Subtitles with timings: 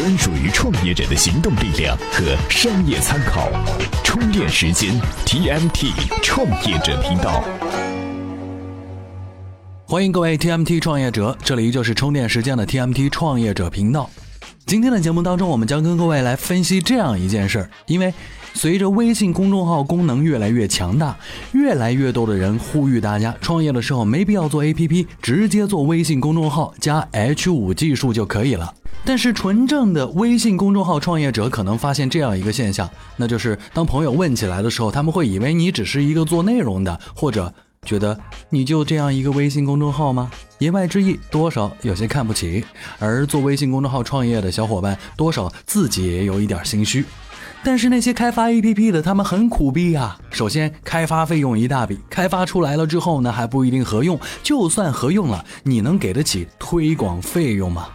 [0.00, 3.50] 专属于创业者的行动力量和商业参考。
[4.02, 5.92] 充电时间 TMT
[6.22, 7.44] 创业者频道，
[9.84, 14.08] 欢迎各位 TMT 创业者，这里依旧是充电时间的 TMT 创业者频道。
[14.64, 18.14] 今天的节目当中，我们将跟各位来分析这样一件事儿，因为。
[18.52, 21.16] 随着微信公众号功能越来越强大，
[21.52, 28.74] 越来越多的人呼吁大家创业的时候没必要做 APP，直接做微信公众号加 H5 技术就可以了。
[29.04, 38.18] 但是纯正的微信公众号创业者可能发现这样一个现象，那就是当朋友问起来的时候，他们会以为你只是一个做内容的，或者觉得
[38.50, 40.30] 你就这样一个微信公众号吗？
[40.58, 42.62] 言外之意多少有些看不起。
[42.98, 47.04] 而做微信公众号创业的小伙伴，多少自己也有一点心虚。
[47.64, 50.18] 但是那些开发 APP 的，他们很苦逼啊。
[50.30, 54.20] 首先，开发费用一大笔，开发出来了之后呢，还不一定合用。
[54.42, 57.88] 就算合用了，你能给得起推广费用吗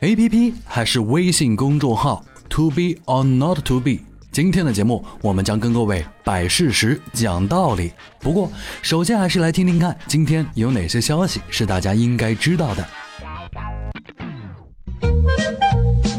[0.00, 3.98] ？APP 还是微信公众号？To be or not to be？
[4.30, 7.92] 今天的节目，我们将跟各位摆事实、讲道理。
[8.20, 12.86] 不过，首先还是来听听看，今天有哪些消息是大家应该知道的。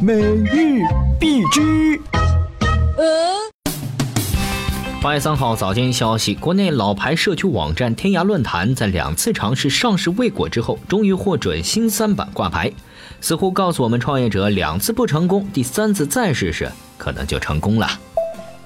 [0.02, 0.82] 每日
[1.20, 2.02] 必知。
[5.00, 12.72] 八月三号早间消息，国内老牌社区网站天涯论坛在两次尝试上市未果之后，终于获准新三板挂牌，
[13.22, 17.88] 似乎告诉我们创业者，两次不成功，第三次再试试，可能就成功了。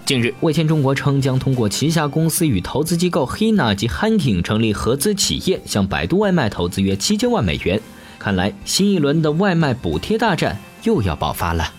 [0.05, 7.79] 近日，味千中国称将通过旗下公司与投资机构 Hina 及 Hanking 成立合资企业，向百度外卖投资约七千万美元。
[8.17, 11.73] 看来，新一轮的外卖补贴大战又要爆发了。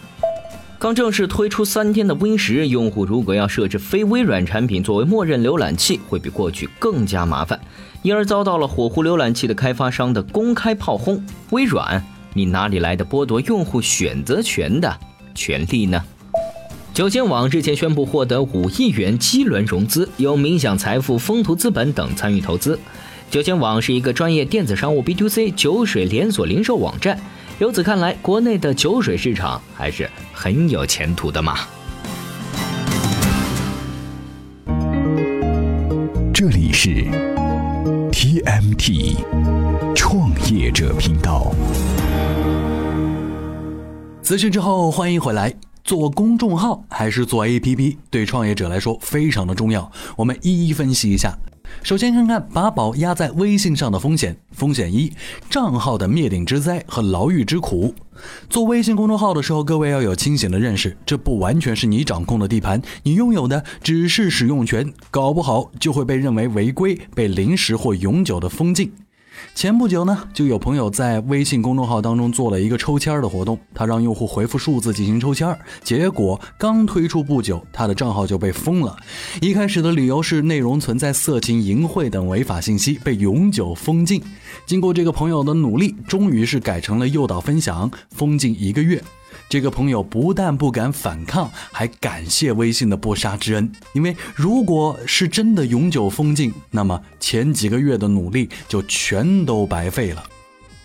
[0.83, 7.61] 刚正式推出三天的 Win 十，用户如果要设置非微软产品作为默认浏览器，会比过去更加麻烦，
[8.03, 11.25] 因而遭到了火狐浏览器的开发商的公开炮轰。
[11.51, 14.99] 微软，你哪里来的剥夺用户选择权的
[15.37, 16.03] 权利呢？
[16.93, 22.77] 九仙网日前宣布获得五亿元基轮融资，由冥想财富、风图资本等参与投资。
[23.31, 27.21] 九仙网是一个专业电子商务 B to C 酒水连锁零售网站。
[27.63, 31.59] 由此看来，国内的酒水市场还是很有前途的嘛。
[36.35, 37.07] 这里是
[38.11, 39.15] TMT
[39.95, 41.53] 创业者频道。
[44.23, 45.55] 资讯之后，欢迎回来。
[45.85, 49.89] 做公众号还是做 APP，对创业者来说非常的重要。
[50.17, 51.33] 我们一一分析一下。
[51.83, 54.37] 首先看看把宝压在微信上的风险。
[54.53, 55.13] 风险一：
[55.51, 57.95] 账号的灭顶之灾和牢狱之苦。
[58.49, 68.93] 做微信公众号的时候，各位要有清醒的认识，这不完全是你掌控的地盘，你拥有的只是使用权，搞不好就会被认为违规，被临时或永久的封禁。
[69.55, 78.97] 前不久呢，就有朋友在微信公众号当中做了一个抽签的活动，他让用户回复数字进行抽签结果刚推出不久，他的账号就被封了。
[79.41, 84.23] 一开始的理由是内容存在色情、淫秽等违法信息，被永久封禁。
[84.67, 89.03] 经过这个朋友的努力，终于是改成了诱导分享，封禁一个月。
[89.53, 93.71] 这个朋友不但不敢反抗，还感谢微信的不杀之恩。
[93.93, 100.25] 因为如果是真的永久封禁，那么前几个月的努力就全都白费了。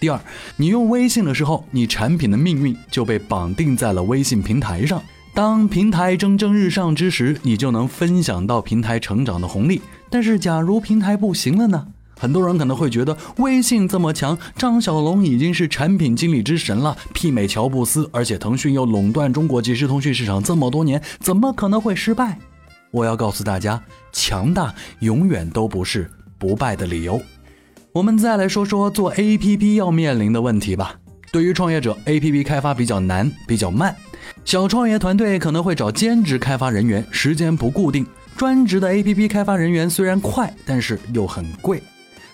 [0.01, 0.19] 第二，
[0.57, 5.01] 你用微信的时候，你产品的命运就被绑定在了微信平台上。
[5.33, 9.81] 当平台蒸蒸日上之时，你就能分享到平台成长的红利。
[10.09, 11.87] 但是，假如平台不行了呢？
[12.17, 22.37] 很多人可能会觉得微信这么强，张小龙已经是产品经理之神了，媲美乔布斯，而且腾讯又垄断中国即时通讯市场这么多年，怎么可能会失败？
[22.91, 27.21] 我要告诉大家，强大永远都不是不败的理由。
[27.91, 30.95] 我们再来说说做 APP 要面临的问题吧。
[31.31, 33.95] 对于创业者，APP 开发比较难，比较慢，
[34.45, 38.07] 小创业团队可能会找兼职开发人员，时间不固定。
[38.37, 41.83] 专职的 APP 开发人员虽然快，但是又很贵。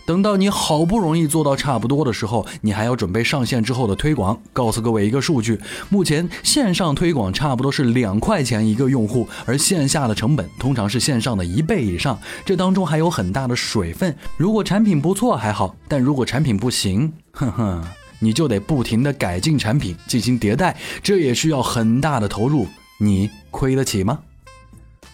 [0.05, 4.37] 等到你好不容易做到差不多的时候，你还要准备上线之后的推广。
[4.51, 5.59] 告诉各位一个数据，
[5.89, 12.19] 目前线上推广差不多是两块钱一个用户，而线下的成本通常是线上的一倍以上。
[12.45, 14.13] 这当中还有很大的水分。
[14.35, 17.83] 如果产品不错还好，但如果产品不行，哼哼，
[18.19, 22.67] 你就得不停的改进产品，进行迭代，这也需要很大的投入，
[22.99, 24.19] 你亏得起吗？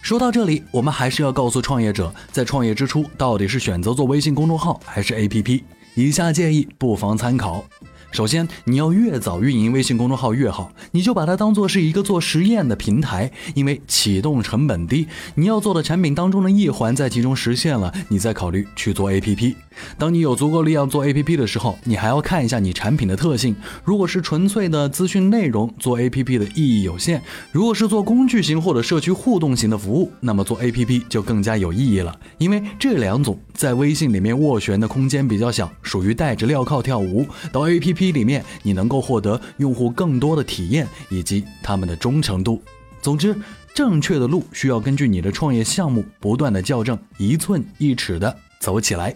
[0.01, 5.62] 说到这里，我们还是要告诉创业者，在创业之初，到底是选择做微信公众号还是 APP？
[5.96, 7.63] 以下建议不妨参考。
[8.11, 19.56] 首先，你要越早运营微信公众号越好，你就把它当做是一个做实验的平台，因为启动成本低，你要做的产品当中的一环在其中实现了，你再考虑去做 APP。
[19.97, 23.56] 当你有足够力量做 APP 的时候，你还要看一下你产品的特性。
[23.85, 27.19] 如果是纯粹的资讯内容，做 APP 的意义有限；
[27.51, 37.25] 如果是做工具型或者社区互动型的服务，那么做 APP 就更加有意义了，因为这两种在微信里面斡旋的空间比较小，属于带着镣铐跳舞。
[37.53, 42.62] 到 APP P 里面，你能够获得用户更多的体验以及他们的忠诚度。
[43.01, 43.36] 总之，
[43.75, 49.13] 正确的路需要根据你的创业项目不断的校正，一寸一尺的走起来。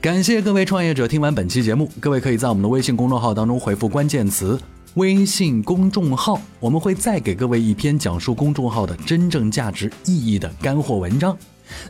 [0.00, 4.58] 感谢各位创业者听完本期节目，各位可以在我们的微信公众号当中回复关键词
[4.96, 11.36] “微信公众号”，我们会再给各位一篇讲述公众号的真正价值意义的干货文章。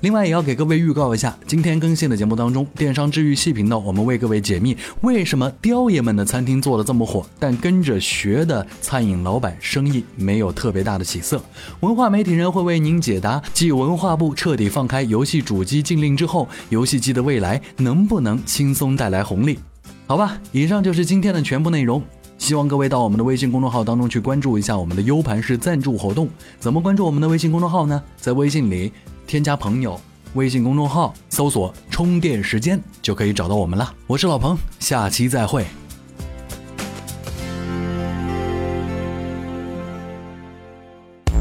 [0.01, 11.43] 另外，也要给各位预告一下，今天更新的节目当中，电商治愈系频道我们为各位解密为什么雕爷们的餐厅做的这么火，但跟着学的餐饮老板生意没有特别大的起色。
[11.81, 19.59] 文化媒体人会为您解答，继文化部彻底放开游戏主机禁令之后，游戏机的未来能不能轻松带来红利？
[20.07, 22.03] 好吧，以上就是今天的全部内容。
[22.37, 26.29] 希望各位到我们的微信公众号当中去关注一下我们的 U 盘式赞助活动。
[26.59, 28.03] 怎么关注我们的微信公众号呢？
[28.17, 28.93] 在微信里。
[29.27, 30.01] 添加朋友，
[30.35, 33.93] 微信公众号搜索“充电时间”就可以找到我们了。
[34.07, 35.65] 我是老彭，下期再会。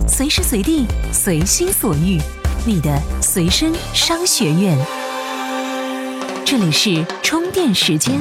[0.07, 2.19] 随时随地，随心所欲，
[2.65, 4.77] 你的随身商学院。
[6.45, 8.19] 这里是充电时间。